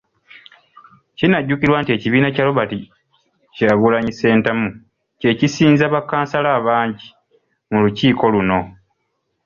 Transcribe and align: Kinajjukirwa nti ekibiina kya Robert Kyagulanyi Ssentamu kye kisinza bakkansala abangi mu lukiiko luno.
Kinajjukirwa 1.17 1.77
nti 1.81 1.91
ekibiina 1.93 2.29
kya 2.35 2.45
Robert 2.47 2.71
Kyagulanyi 3.55 4.11
Ssentamu 4.13 4.67
kye 5.19 5.31
kisinza 5.39 5.85
bakkansala 5.93 6.49
abangi 6.59 7.07
mu 7.69 7.77
lukiiko 7.83 8.25
luno. 8.33 8.59